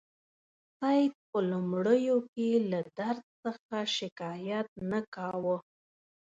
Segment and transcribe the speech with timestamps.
[0.79, 5.57] سید په لومړیو کې له درد څخه شکایت نه کاوه.